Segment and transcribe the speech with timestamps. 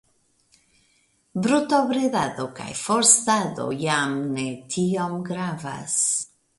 [1.47, 5.99] Brutobredado kaj forstado jam ne tiom gravas.